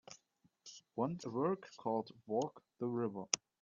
[0.95, 3.25] Want a work called Walk the River